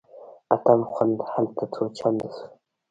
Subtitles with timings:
[0.53, 2.45] اتڼ خوند هلته څو چنده شو.